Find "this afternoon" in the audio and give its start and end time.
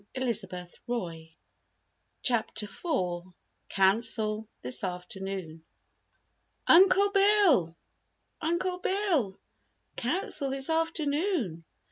4.63-5.63, 10.49-11.65